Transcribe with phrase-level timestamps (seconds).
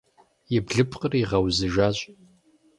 [0.55, 1.97] И блыпкъыр игъэузыжащ.